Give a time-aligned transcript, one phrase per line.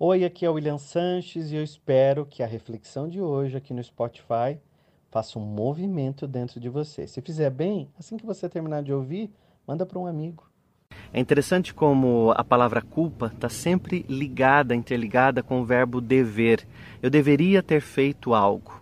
[0.00, 3.74] Oi, aqui é o William Sanches e eu espero que a reflexão de hoje aqui
[3.74, 4.56] no Spotify
[5.10, 7.04] faça um movimento dentro de você.
[7.08, 9.28] Se fizer bem, assim que você terminar de ouvir,
[9.66, 10.48] manda para um amigo.
[11.12, 16.64] É interessante como a palavra culpa está sempre ligada, interligada com o verbo dever.
[17.02, 18.80] Eu deveria ter feito algo.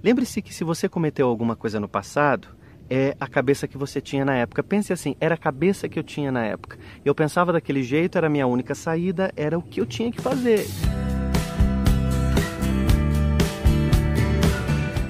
[0.00, 2.46] Lembre-se que se você cometeu alguma coisa no passado,
[2.94, 4.62] é a cabeça que você tinha na época.
[4.62, 6.78] Pense assim, era a cabeça que eu tinha na época.
[7.02, 10.20] Eu pensava daquele jeito, era a minha única saída, era o que eu tinha que
[10.20, 10.66] fazer.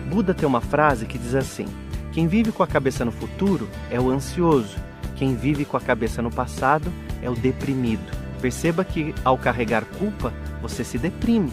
[0.09, 1.67] Buda tem uma frase que diz assim:
[2.13, 4.77] Quem vive com a cabeça no futuro é o ansioso,
[5.17, 8.17] quem vive com a cabeça no passado é o deprimido.
[8.41, 11.53] Perceba que ao carregar culpa, você se deprime.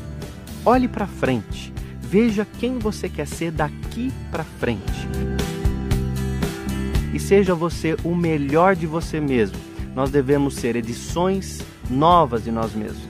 [0.63, 5.09] Olhe para frente, veja quem você quer ser daqui para frente.
[7.13, 9.58] E seja você o melhor de você mesmo.
[9.95, 11.59] Nós devemos ser edições
[11.90, 13.04] novas de nós mesmos,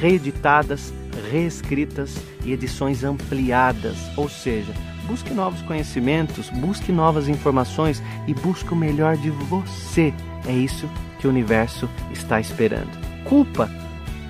[0.00, 0.92] reeditadas,
[1.30, 4.72] reescritas e edições ampliadas, ou seja,
[5.06, 10.14] Busque novos conhecimentos, busque novas informações e busque o melhor de você.
[10.46, 12.90] É isso que o universo está esperando.
[13.24, 13.70] Culpa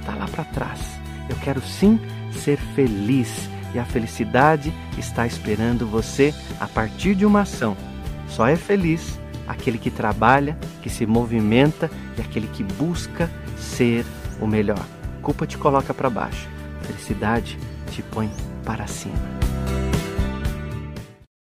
[0.01, 0.81] está lá para trás.
[1.29, 2.01] Eu quero sim
[2.33, 7.77] ser feliz e a felicidade está esperando você a partir de uma ação.
[8.35, 14.07] Só é feliz aquele que trabalha, que se movimenta e aquele que busca ser
[14.41, 14.85] o melhor.
[15.21, 16.49] Culpa te coloca para baixo,
[16.83, 17.59] felicidade
[17.91, 18.31] te põe
[18.65, 19.15] para cima.